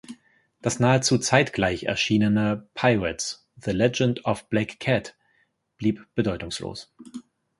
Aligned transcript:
Das 0.63 0.79
nahezu 0.79 1.19
zeitgleich 1.19 1.83
erschienene 1.83 2.67
"Pirates: 2.73 3.47
The 3.57 3.69
Legend 3.71 4.25
of 4.25 4.49
Black 4.49 4.79
Kat" 4.79 5.15
blieb 5.77 6.07
bedeutungslos. 6.15 6.91